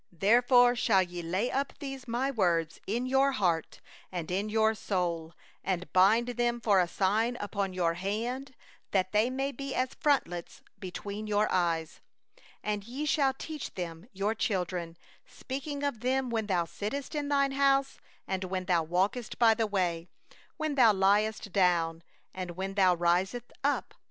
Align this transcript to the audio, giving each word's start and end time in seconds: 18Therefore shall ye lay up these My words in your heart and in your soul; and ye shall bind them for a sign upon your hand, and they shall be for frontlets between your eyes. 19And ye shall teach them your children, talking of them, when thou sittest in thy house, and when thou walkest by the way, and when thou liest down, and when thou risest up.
18Therefore 0.17 0.75
shall 0.75 1.03
ye 1.03 1.21
lay 1.21 1.51
up 1.51 1.73
these 1.77 2.07
My 2.07 2.31
words 2.31 2.79
in 2.87 3.05
your 3.05 3.33
heart 3.33 3.79
and 4.11 4.31
in 4.31 4.49
your 4.49 4.73
soul; 4.73 5.35
and 5.63 5.81
ye 5.83 5.85
shall 5.85 5.91
bind 5.93 6.27
them 6.29 6.59
for 6.59 6.79
a 6.79 6.87
sign 6.87 7.37
upon 7.39 7.71
your 7.73 7.93
hand, 7.93 8.55
and 8.91 9.05
they 9.11 9.25
shall 9.29 9.51
be 9.53 9.75
for 9.75 9.87
frontlets 9.99 10.63
between 10.79 11.27
your 11.27 11.47
eyes. 11.51 12.01
19And 12.65 12.87
ye 12.87 13.05
shall 13.05 13.35
teach 13.35 13.75
them 13.75 14.07
your 14.11 14.33
children, 14.33 14.97
talking 15.47 15.83
of 15.83 15.99
them, 15.99 16.31
when 16.31 16.47
thou 16.47 16.65
sittest 16.65 17.13
in 17.13 17.29
thy 17.29 17.53
house, 17.53 17.99
and 18.27 18.45
when 18.45 18.65
thou 18.65 18.81
walkest 18.81 19.37
by 19.37 19.53
the 19.53 19.67
way, 19.67 20.07
and 20.31 20.37
when 20.57 20.73
thou 20.73 20.91
liest 20.91 21.51
down, 21.53 22.01
and 22.33 22.57
when 22.57 22.73
thou 22.73 22.95
risest 22.95 23.53
up. 23.63 23.93